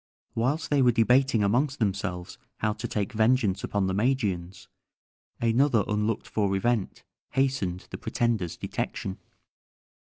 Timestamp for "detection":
8.57-9.19